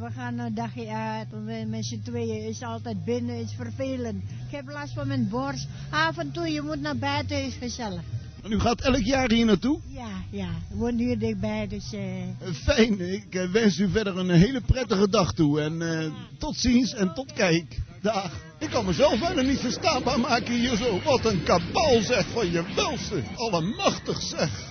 [0.00, 1.26] we gaan een dagje uit.
[1.68, 4.22] Met z'n tweeën is altijd binnen, is vervelend.
[4.48, 5.66] Ik heb last van mijn borst.
[5.90, 8.00] Af en toe, je moet naar buiten, is gezellig.
[8.42, 9.78] en u gaat elk jaar hier naartoe?
[9.86, 11.92] Ja, ja, we wonen hier dichtbij, dus...
[11.92, 15.60] eh, Eh, Fijn, ik eh, wens u verder een hele prettige dag toe.
[15.60, 17.78] En eh, tot ziens en tot kijk.
[18.02, 18.32] Dag.
[18.58, 21.00] Ik kan mezelf bijna niet verstaanbaar maken hier zo.
[21.04, 23.22] Wat een kabaal zeg van je welste.
[23.36, 24.70] Allemachtig zeg.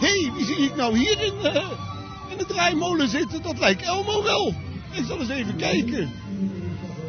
[0.00, 1.70] Hé, hey, wie zie ik nou hier in, eh,
[2.28, 3.42] in de draaimolen zitten?
[3.42, 4.54] Dat lijkt Elmo wel.
[4.92, 6.10] Ik zal eens even kijken.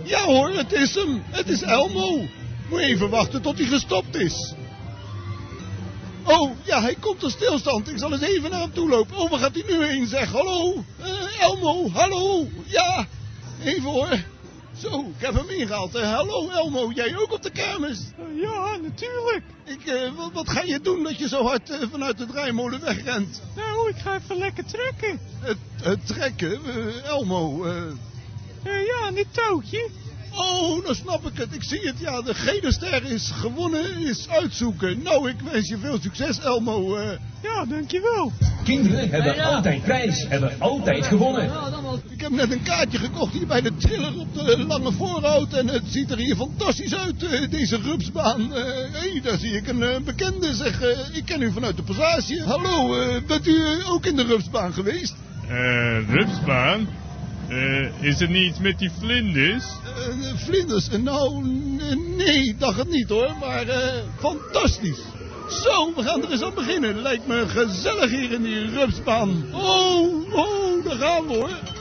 [0.03, 1.23] Ja hoor, het is hem.
[1.25, 2.25] Het is Elmo.
[2.69, 4.53] Moet even wachten tot hij gestopt is.
[6.23, 7.89] Oh, ja, hij komt tot stilstand.
[7.89, 9.17] Ik zal eens even naar hem toe lopen.
[9.17, 10.31] Oh, waar gaat hij nu heen, zeg?
[10.31, 10.83] Hallo?
[10.97, 12.47] Eh, Elmo, hallo?
[12.65, 13.07] Ja,
[13.63, 14.19] even hoor.
[14.81, 15.95] Zo, ik heb hem ingehaald.
[15.95, 17.99] Eh, hallo Elmo, jij ook op de kermis?
[18.41, 19.41] ja, natuurlijk.
[19.65, 22.81] Ik, eh, wat, wat ga je doen dat je zo hard eh, vanuit de draaimolen
[22.81, 23.41] wegrent?
[23.55, 25.19] Nou, ik ga even lekker trekken.
[25.39, 26.59] Het, het trekken?
[26.65, 27.73] Eh, Elmo, eh,
[28.63, 29.89] Eh, ja, dit touwtje.
[30.33, 31.53] Oh, nou snap ik het.
[31.55, 31.99] Ik zie het.
[31.99, 35.01] Ja, de gele ster is gewonnen, is uitzoeken.
[35.03, 36.95] Nou, ik wens je veel succes, Elmo.
[36.95, 37.09] eh.
[37.41, 38.31] Ja, dankjewel.
[38.63, 41.51] Kinderen hebben altijd prijs, hebben altijd gewonnen.
[42.21, 45.53] Ik heb net een kaartje gekocht hier bij de triller op de lange voorhout.
[45.53, 48.53] En het ziet er hier fantastisch uit, eh, deze rupsbaan.
[48.53, 50.55] Eh hey, daar zie ik een eh, bekende.
[50.55, 50.81] Zeg,
[51.13, 52.43] ik ken u vanuit de passage.
[52.45, 52.95] Hallo,
[53.27, 55.15] bent u ook in de rupsbaan geweest?
[55.47, 56.87] Eh, rupsbaan?
[57.47, 59.65] Eh, is het niet met die vlinders?
[60.35, 60.89] Vlinders?
[60.89, 61.45] Nou,
[62.17, 63.35] nee, dacht het niet hoor.
[63.39, 65.01] Maar eh, fantastisch.
[65.63, 67.01] Zo, we gaan er eens aan beginnen.
[67.01, 69.43] Lijkt me gezellig hier in die rupsbaan.
[69.53, 71.80] Oh, oh, daar gaan we hoor.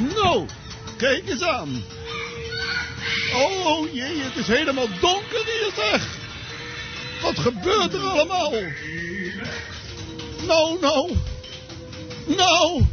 [0.00, 0.46] Nou,
[0.96, 1.82] kijk eens aan.
[3.34, 6.22] Oh jee, het is helemaal donker hier zeg.
[7.22, 8.52] Wat gebeurt er allemaal?
[10.46, 11.12] Nou, nou.
[12.26, 12.84] Nou.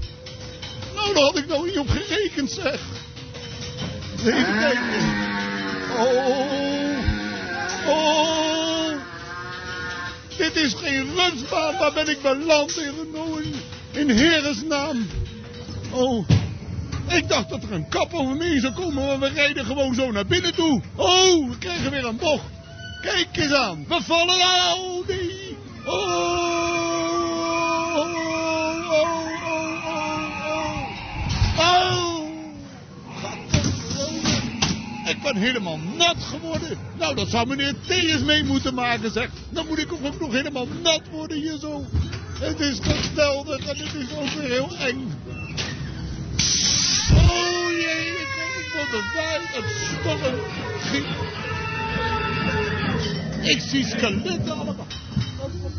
[0.95, 2.79] Nou, daar had ik nou niet op gerekend zeg.
[4.19, 5.29] Even kijken.
[5.99, 6.59] Oh.
[7.87, 8.91] Oh.
[10.37, 11.77] Dit is geen rustbaan.
[11.77, 12.77] Waar ben ik beland?
[12.77, 13.15] In,
[13.91, 15.07] in Heresnaam.
[15.91, 16.27] Oh.
[17.15, 20.11] Ik dacht dat er een kap over me zou komen, maar we rijden gewoon zo
[20.11, 20.81] naar binnen toe.
[20.95, 22.45] Oh, we krijgen weer een bocht.
[23.01, 23.85] Kijk eens aan.
[23.87, 25.03] We vallen nou.
[25.07, 25.57] Nee.
[25.85, 26.91] Oh.
[27.95, 28.15] Oh, oh,
[28.91, 30.05] oh, oh,
[30.47, 30.89] oh.
[31.59, 32.29] Oh.
[35.09, 36.77] Ik ben helemaal nat geworden.
[36.97, 39.29] Nou, dat zou meneer T eens mee moeten maken, zeg.
[39.49, 41.85] Dan moet ik ook nog helemaal nat worden hier zo.
[42.39, 45.19] Het is geweldig en het is ook weer heel eng.
[47.13, 48.27] Oh jee, ik,
[48.59, 48.71] ik
[49.43, 49.65] Het
[49.99, 50.35] storm.
[53.41, 54.87] Ik zie skeletten allemaal.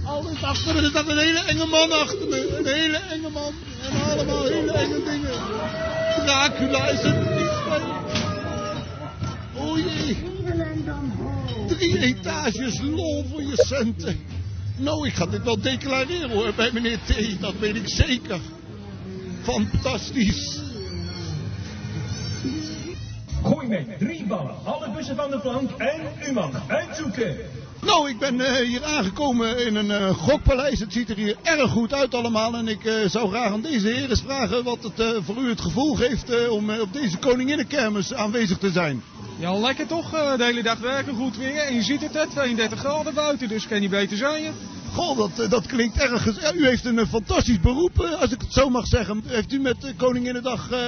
[0.05, 0.81] Alles achter me.
[0.81, 2.57] Er staat een hele enge man achter me.
[2.59, 3.53] Een hele enge man.
[3.83, 5.31] En allemaal hele enge dingen.
[6.25, 7.81] Dracula is het niet bij.
[9.55, 10.17] Oh jee.
[11.67, 14.21] Drie etages lol voor je centen.
[14.77, 17.41] Nou, ik ga dit wel declareren hoor bij meneer T.
[17.41, 18.41] Dat weet ik zeker.
[19.43, 20.61] Fantastisch.
[23.45, 27.37] Gooi met drie ballen, alle bussen van de plank en u mag uitzoeken.
[27.85, 30.81] Nou, ik ben eh, hier aangekomen in een eh, gokpaleis.
[30.81, 32.55] Het ziet er hier erg goed uit allemaal.
[32.55, 35.49] En ik eh, zou graag aan deze heren eens vragen wat het eh, voor u
[35.49, 39.03] het gevoel geeft eh, om op deze koninginnenkermis aanwezig te zijn.
[39.39, 40.15] Ja, lekker toch?
[40.15, 41.57] eh, de hele dag werken, goed weer.
[41.57, 44.43] En je ziet het, hè, 32 graden buiten, dus kan je niet beter zijn.
[44.93, 46.41] Goh, dat, eh, dat klinkt erg.
[46.41, 49.23] Ja, u heeft een eh, fantastisch beroep, eh, als ik het zo mag zeggen.
[49.27, 50.79] Heeft u met uh, Koninginnedag eh,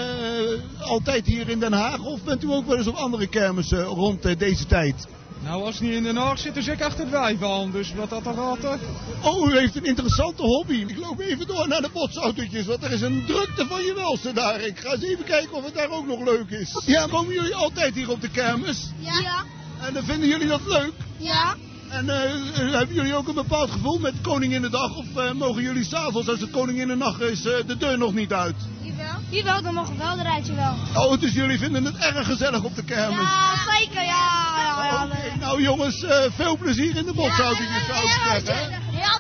[0.81, 1.99] altijd hier in Den Haag?
[1.99, 5.07] Of bent u ook wel eens op andere kermissen rond deze tijd?
[5.45, 7.71] Nou, als het niet in Den Haag zit, dan zit ik achter het wijf aan.
[7.71, 8.79] Dus wat dat dan gaat.
[9.23, 10.85] Oh, u heeft een interessante hobby.
[10.87, 14.33] Ik loop even door naar de botsautootjes, want er is een drukte van je welste
[14.33, 14.61] daar.
[14.61, 16.83] Ik ga eens even kijken of het daar ook nog leuk is.
[16.87, 18.91] Ja, komen jullie altijd hier op de kermis?
[18.99, 19.45] Ja.
[19.87, 20.93] En dan vinden jullie dat leuk?
[21.17, 21.55] Ja.
[21.95, 24.97] En eh, hebben jullie ook een bepaald gevoel met Koninginnedag?
[24.97, 28.55] Of eh, mogen jullie s'avonds, als het Koninginnedag is, eh, de deur nog niet uit?
[28.81, 29.15] Jawel.
[29.29, 30.75] Jawel, dan mogen we wel eruit, jawel.
[30.95, 33.19] Oh, dus jullie vinden het erg gezellig op de kermis?
[33.19, 34.29] Ja, zeker, ja.
[34.57, 38.11] ja, ja, nou jongens, eh, veel plezier in de botsautootjes zou ik
[38.45, 38.55] zeggen.
[38.55, 38.99] hè?
[38.99, 39.19] Ja,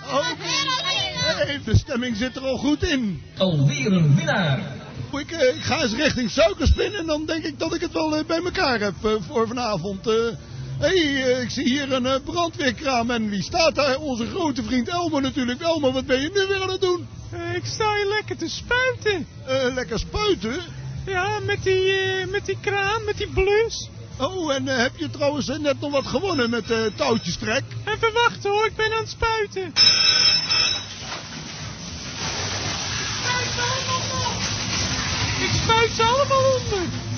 [1.25, 3.23] Hey, de stemming zit er al goed in.
[3.39, 4.59] Alweer een winnaar.
[5.13, 8.25] Ik, eh, ik ga eens richting suikerspin en dan denk ik dat ik het wel
[8.27, 8.95] bij elkaar heb
[9.29, 10.07] voor vanavond.
[10.79, 13.99] Hé, hey, eh, ik zie hier een eh, brandweerkraam en wie staat daar?
[13.99, 15.61] Onze grote vriend Elmo natuurlijk.
[15.61, 17.09] Elmo, wat ben je nu weer aan het doen?
[17.31, 19.27] Eh, ik sta hier lekker te spuiten.
[19.75, 20.61] Lekker spuiten?
[21.07, 21.93] Ja, met die,
[22.27, 23.89] met die kraan, met die blus.
[24.19, 26.65] Oh, en heb je trouwens net nog wat gewonnen met
[26.97, 27.63] touwtjestrek?
[27.85, 29.67] Even wachten hoor, ik ben aan het spuiten.
[35.41, 37.14] Ik spuit ze allemaal onder.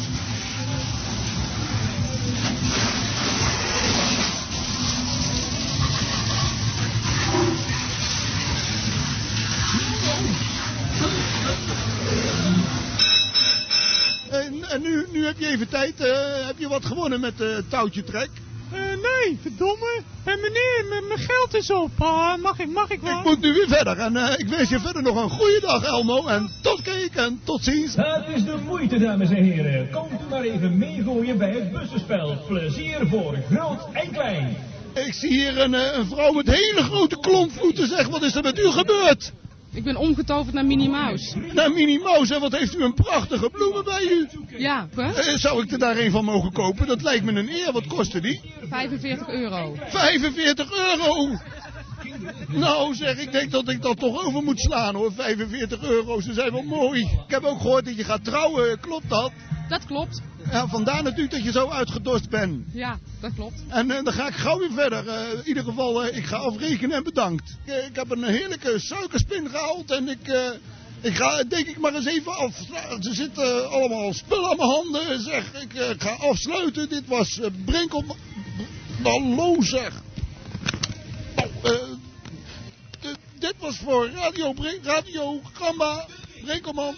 [14.71, 16.01] En, nu, nu heb je even tijd.
[16.01, 18.29] eh, heb je wat gewonnen met eh touwtjetrek?
[18.73, 20.01] Eh, nee, verdomme.
[20.25, 21.91] En meneer, mijn mijn geld is op.
[21.99, 23.19] Ah, mag ik, mag ik wel?
[23.19, 23.99] Ik moet nu weer verder.
[23.99, 26.27] En eh, ik wens je verder nog een goede dag, Elmo.
[26.27, 27.95] En tot kijk en tot ziens.
[27.97, 29.91] Het is de moeite, dames en heren.
[29.91, 32.45] Komt u maar even meegooien bij het bussenspel.
[32.49, 34.57] Plezier voor groot en klein.
[34.95, 37.89] Ik zie hier een, eh, een vrouw met hele grote klompvoeten.
[37.89, 39.33] Zeg, wat is er met u gebeurd?
[39.77, 41.39] Ik ben omgetoverd naar Minnie Mouse.
[41.39, 44.29] Nou, Minnie Mouse, en wat heeft u een prachtige bloemen bij u?
[44.59, 45.13] Ja, hè?
[45.13, 46.87] Eh, zou ik er daar een van mogen kopen?
[46.87, 47.73] Dat lijkt me een eer.
[47.73, 48.41] Wat kostte die?
[48.69, 49.77] 45 euro.
[49.89, 51.39] 45 euro!
[52.49, 55.13] Nou zeg, ik denk dat ik dat toch over moet slaan hoor.
[55.13, 57.01] 45 euro, ze zijn wel mooi.
[57.01, 59.33] Ik heb ook gehoord dat je gaat trouwen, klopt dat?
[59.69, 60.21] Dat klopt.
[60.51, 62.65] Ja, vandaar natuurlijk dat je zo uitgedost bent.
[62.73, 63.63] Ja, dat klopt.
[63.69, 65.09] En eh, dan ga ik gauw weer verder.
[65.09, 67.57] Eh, in ieder geval, eh, ik ga afrekenen en bedankt.
[67.65, 70.53] Ik, ik heb een heerlijke suikerspin gehaald en ik,
[71.01, 72.61] ik ga denk ik maar eens even af.
[72.89, 75.21] Er zitten allemaal spullen aan mijn handen.
[75.21, 76.89] Zeg, ik ga afsluiten.
[76.89, 78.05] Dit was Brinkel...
[79.03, 80.03] Hallo zeg.
[81.37, 81.49] Nou,
[83.39, 86.07] dit was voor Radio, Brink, Radio Gamba
[86.45, 86.95] Brinkelman.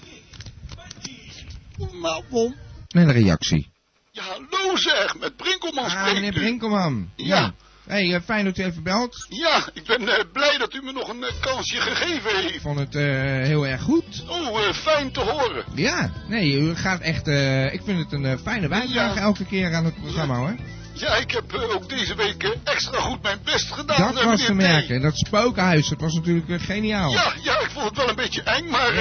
[2.02, 2.54] Nou, bon.
[2.88, 3.70] Snelle reactie.
[4.10, 6.38] Ja, hallo zeg, met Brinkelman Ah, spreekt meneer u.
[6.38, 7.10] Brinkelman.
[7.16, 7.54] Ja.
[7.86, 9.26] hey, eh, fijn dat u even belt.
[9.28, 12.62] Ja, ik ben eh, blij dat u me nog een eh, kansje gegeven Ik heeft.
[12.62, 13.02] vond het eh,
[13.42, 14.24] heel erg goed.
[14.28, 15.64] Oh, eh, fijn te horen.
[15.74, 17.28] Ja, nee, u gaat echt...
[17.28, 19.20] eh, ik vind het een fijne bijdrage Ja.
[19.20, 20.54] elke keer aan het programma hoor.
[21.00, 24.14] Ja, ik heb eh, ook deze week eh, extra goed mijn best gedaan.
[24.14, 25.00] Dat eh, was te merken.
[25.00, 27.11] Dat spookhuis, dat was natuurlijk geniaal.
[27.11, 28.92] Ja, ja, ik vond het wel een beetje eng, maar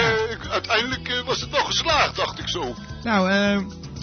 [0.50, 2.76] uiteindelijk was het wel geslaagd, dacht ik zo.
[3.04, 3.62] Nou, eh,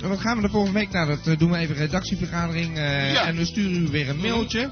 [0.09, 0.91] wat gaan we de volgende week?
[0.91, 2.77] Nou, dat doen we even een redactievergadering.
[2.77, 3.27] Ja.
[3.27, 4.69] En we sturen u weer een mailtje.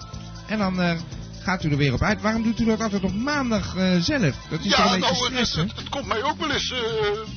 [0.46, 0.98] En dan
[1.42, 2.20] gaat u er weer op uit.
[2.20, 4.37] Waarom doet u dat altijd op maandag eh, zelf?
[4.50, 5.62] Dat is Ja, een beetje nou, het, stress, hè?
[5.62, 6.78] het, het komt mij ook wel eens eh,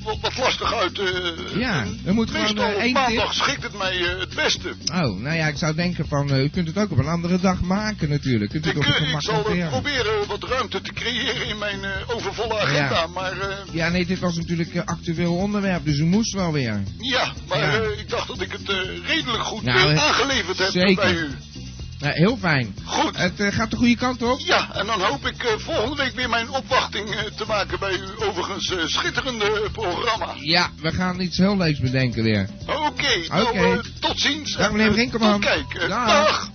[0.04, 1.00] wat, wat lastig uit.
[1.00, 3.44] eh, Ja, er moet gewoon één maandag tip.
[3.44, 4.70] schikt het mij het beste.
[4.86, 7.62] Oh, nou ja, ik zou denken van, u kunt het ook op een andere dag
[7.62, 8.52] maken natuurlijk.
[8.52, 13.00] Kunt u het Ik, ik zal proberen wat ruimte te creëren in mijn overvolle agenda,
[13.00, 13.08] Ja.
[13.08, 13.34] maar
[13.72, 16.84] Ja, nee, dit was natuurlijk een actueel onderwerp, dus u moest wel weer.
[17.00, 18.00] ja, maar Ja.
[18.00, 18.70] ik dacht dat ik het
[19.08, 20.96] redelijk goed Nou, aangeleverd heb zeker.
[20.96, 21.30] bij u.
[22.00, 22.76] Ja, heel fijn.
[22.86, 23.18] Goed.
[23.18, 24.40] Het eh, gaat de goede kant op?
[24.40, 28.00] Ja, en dan hoop ik eh, volgende week weer mijn opwachting eh, te maken bij
[28.00, 30.34] uw overigens schitterende programma.
[30.40, 32.50] Ja, we gaan iets heel leuks bedenken weer.
[32.66, 33.82] Oké, nou Oké.
[34.00, 34.56] tot ziens.
[34.56, 35.42] Dag, meneer En, Brinkelman.
[35.42, 35.90] Tot kijk.
[35.90, 36.08] Dag.
[36.08, 36.50] dag.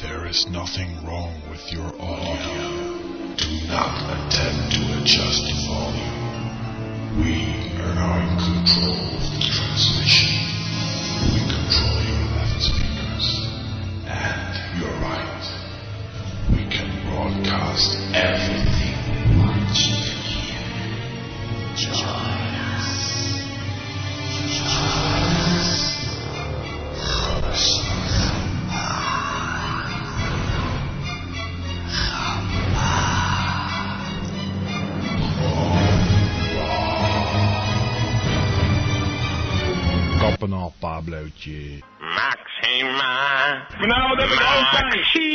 [0.00, 2.98] There is nothing wrong with your audio.
[3.36, 6.18] Do not attempt to adjust the volume.
[7.16, 10.49] We are now in control of the transmission.
[41.40, 41.82] Pablootje.
[41.98, 43.12] Maxima.
[43.78, 44.84] Nou, wat heb ik altijd.
[44.94, 45.32] Maxima.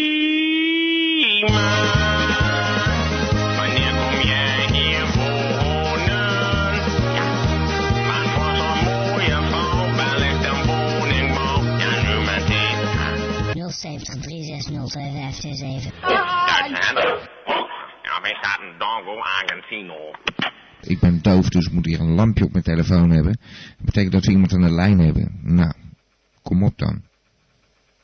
[3.58, 6.26] Wanneer kom jij hier wonen?
[7.16, 7.28] Ja,
[8.08, 9.84] wat voor zo'n mooie vrouw.
[10.46, 11.60] Een woningbouw?
[11.78, 12.78] Ja, nu meteen.
[13.72, 14.72] 070 360
[15.12, 15.34] Daar
[16.82, 17.30] zijn we.
[18.02, 20.12] Ja, wij staat een Dongo Argentino.
[20.82, 23.38] Ik ben doof, dus ik moet hier een lampje op mijn telefoon hebben.
[23.78, 25.40] Dat betekent dat we iemand aan de lijn hebben.
[25.44, 25.74] Nou,
[26.46, 27.04] kom op dan.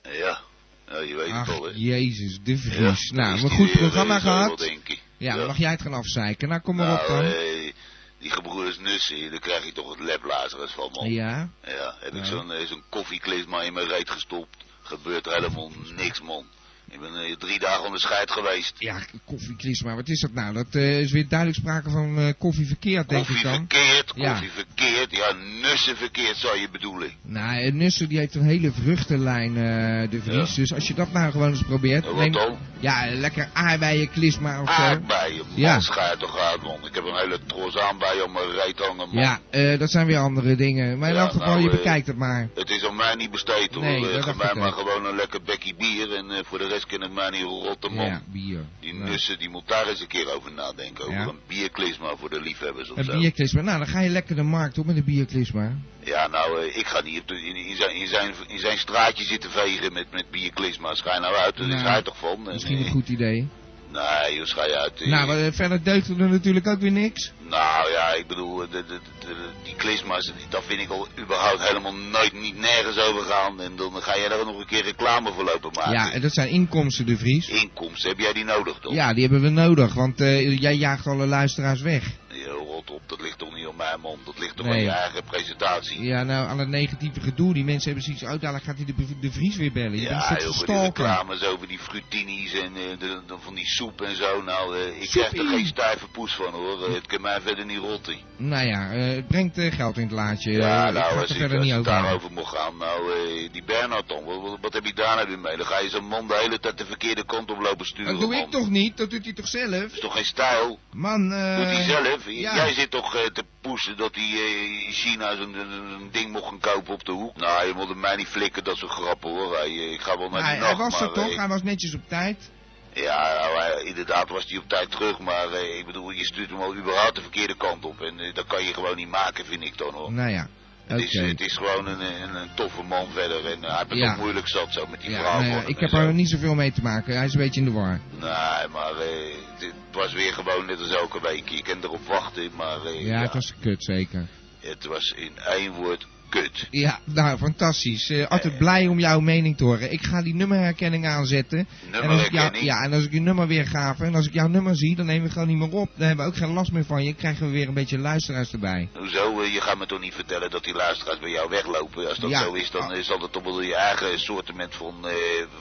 [0.03, 0.41] Ja,
[0.87, 1.71] ja, je weet het al, hè.
[1.75, 3.09] jezus, de Vries.
[3.09, 4.71] Ja, nou, een goed programma eh, zo gehad.
[5.17, 6.49] Ja, dan mag jij het gaan afzeiken.
[6.49, 7.31] Nou, kom maar op Nou, dan.
[7.33, 7.73] eh,
[8.19, 11.11] die gebroeders Nussen, daar krijg je toch het leplazerus van, man.
[11.11, 11.49] Ja?
[11.63, 14.57] Ja, heb ik zo'n eh, zo'n koffieklisma in mijn reet gestopt.
[14.81, 16.45] Gebeurt er helemaal niks, man.
[16.93, 18.73] Ik ben eh, drie dagen onder scheid geweest.
[18.77, 20.53] Ja, koffieklisma, wat is dat nou?
[20.53, 23.53] Dat eh, is weer duidelijk sprake van eh koffie verkeerd, denk ik dan.
[23.53, 24.29] Verkeerd, Ja.
[24.31, 27.11] koffie verkeerd, ja, nussen verkeerd zou je bedoelen.
[27.23, 30.53] Nou, en Nussen die heeft een hele vruchtenlijn, eh, de Vries.
[30.55, 32.03] Dus als je dat nou gewoon eens probeert.
[32.03, 32.57] Ja, wat neem- dan?
[32.79, 34.81] Ja, lekker aardbeien klisma of zo.
[34.81, 35.79] Aardbeien, man, Ja.
[35.79, 36.85] schijt toch uit, man.
[36.85, 39.39] Ik heb een hele tros aanbij om mijn reet hangen, man.
[39.51, 40.97] Ja, dat zijn weer andere dingen.
[40.99, 42.49] Maar in Ja, elk geval, nou, je bekijkt het maar.
[42.55, 43.83] Het is aan mij niet besteed hoor.
[43.83, 47.11] Nee, dat Geef mij maar gewoon een lekker bekje bier en voor de rest het
[47.13, 48.05] mij niet rotten man.
[48.05, 48.59] Ja, bier.
[48.79, 49.09] Die Nou.
[49.09, 51.03] nussen, die moet daar eens een keer over nadenken.
[51.05, 51.27] Over Ja.
[51.27, 53.19] een bierklisma voor de liefhebbers of Een zo.
[53.19, 53.61] bierklisma.
[53.61, 55.75] Nou, dan ga je lekker de markt op met een bierklisma.
[56.03, 59.49] Ja, nou, eh, ik ga niet in, in, zijn, in, zijn, in zijn straatje zitten
[59.51, 60.93] vegen met, met bierklisma.
[60.93, 62.47] Schij nou uit, daar is Nou, hij toch van.
[62.47, 63.47] En, Misschien een eh, goed idee.
[63.91, 65.01] Nee, joh, schij uit.
[65.01, 65.07] eh.
[65.07, 67.31] Nou, maar eh, verder deugt er natuurlijk ook weer niks.
[67.49, 71.67] Nou ja, ik bedoel, de, de, de, de- die klisma's, dat vind ik al überhaupt
[71.67, 73.61] helemaal nooit, niet nergens over gaan.
[73.61, 75.91] En dan ga jij daar nog een keer reclame voor lopen maken.
[75.91, 77.47] Ja, en dat zijn inkomsten, de Vries.
[77.47, 78.93] Inkomsten, heb jij die nodig toch?
[78.93, 82.03] Ja, die hebben we nodig, want eh, jij jaagt alle luisteraars weg.
[82.45, 83.89] Ja, rot op, dat ligt toch niet op mij.
[83.91, 84.75] Nee man, dat ligt toch Nee.
[84.75, 86.01] aan je eigen presentatie.
[86.03, 87.53] Ja, nou, aan het negatieve gedoe.
[87.53, 89.91] Die mensen hebben zoiets uit, dadelijk gaat hij de, de Vries weer bellen.
[89.99, 93.55] Je bent Ja, joh, van die reclames over die frutini's en eh, de, de- van
[93.55, 94.41] die soep en zo.
[94.41, 96.87] Nou, eh, ik krijg er geen stijve poes van hoor.
[96.87, 98.15] Eh, het kan mij verder niet rotten.
[98.37, 100.51] Nou ja, eh, het brengt eh, geld in het laadje.
[100.51, 104.07] Ja, Eh, nou, als, ik, als het over daarover moet gaan, nou, eh, die Bernhard
[104.07, 105.57] dan, wat, wat, heb je daar nou weer mee?
[105.57, 108.21] Dan ga je zo'n man de hele tijd de verkeerde kant op lopen sturen, Dat
[108.21, 108.39] doe man.
[108.43, 108.97] ik toch niet?
[108.97, 109.69] Dat doet hij toch zelf?
[109.81, 110.79] Dat is toch geen stijl?
[110.91, 111.55] Man, eh...
[111.57, 112.25] Doet hij zelf?
[112.39, 112.55] Ja.
[112.55, 116.59] Jij zit toch eh, te poesen dat hij eh, in China zo'n ding mocht gaan
[116.59, 117.35] kopen op de hoek?
[117.37, 119.55] Nou, je moet hem mij niet flikken, dat soort grappen hoor.
[119.57, 121.35] Hij, eh, ik ga wel naar hij, die hij nacht, was er toch?
[121.35, 122.49] Hij was netjes op tijd.
[122.93, 126.61] Ja, nou, hij- inderdaad was hij op tijd terug, maar ik bedoel, je stuurt hem
[126.61, 128.01] al überhaupt de verkeerde kant op.
[128.01, 130.11] En dat kan je gewoon niet maken, vind ik dan hoor.
[130.11, 130.47] Nou ja,
[130.87, 134.01] Het, is, het is gewoon een, een, een toffe man verder en eh, hij heeft
[134.01, 134.11] Ja.
[134.11, 135.41] ook moeilijk zat zo met die Ja, vrouw.
[135.41, 137.15] nou ik heb er niet zoveel mee te maken.
[137.15, 137.99] Hij is een beetje in de war.
[138.11, 141.49] Nee, maar eh, het was weer gewoon net als elke week.
[141.49, 144.27] Je kan erop wachten, maar eh, Ja, ja, het was kut zeker.
[144.59, 146.67] het was in één woord kut.
[146.69, 148.09] Ja, nou, fantastisch.
[148.09, 149.91] Eh, altijd blij om jouw mening te horen.
[149.91, 151.57] Ik ga die nummerherkenning aanzetten.
[151.59, 152.65] En jou, Nummerherkenning?
[152.65, 155.05] ja, en als ik je nummer weer ga en als ik jouw nummer zie, dan
[155.05, 155.89] nemen we gewoon niet meer op.
[155.97, 157.13] Dan hebben we ook geen last meer van je.
[157.13, 158.89] Krijgen we weer een beetje luisteraars erbij.
[158.93, 159.41] Hoezo?
[159.41, 162.07] eh, je gaat me toch niet vertellen dat die luisteraars bij jou weglopen?
[162.09, 162.41] Als dat Ja.
[162.43, 165.13] zo is, dan eh, zal het toch wel je eigen soortement van, eh,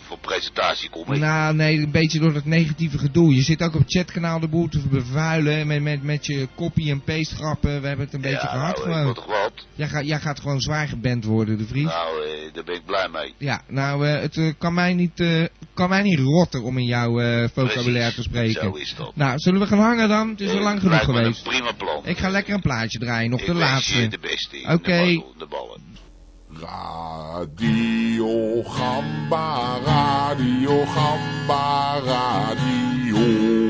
[0.06, 1.20] van presentatie komen.
[1.20, 3.35] Nou, nee, een beetje door dat negatieve gedoe.
[3.35, 6.90] Je zit ook op het chatkanaal de boel te bevuilen met, met, met je copy
[6.90, 7.80] en paste grappen.
[7.80, 9.50] We hebben het een beetje gehad nou, gewoon.
[9.74, 11.85] Jij, gaat jij gaat gewoon zwaar geband worden, de Vries.
[11.85, 13.35] Nou, eh, daar ben ik blij mee.
[13.38, 15.44] Ja, nou, eh, het eh, kan, mij niet, eh,
[15.75, 18.62] kan mij niet rotten om in jouw eh, vocabulaire te spreken.
[18.62, 19.16] zo is dat.
[19.16, 20.29] Nou, zullen we gaan hangen dan?
[20.29, 21.46] Het is al lang genoeg geweest.
[21.46, 22.07] een prima plan.
[22.07, 24.09] Ik ga lekker een plaatje draaien, nog Ik de laatste.
[24.09, 24.61] de beste.
[24.61, 25.23] in Oké.
[25.38, 25.81] De, ballen.
[26.61, 33.16] Radio Gamba, Radio Gamba, Radio.
[33.16, 33.69] Radio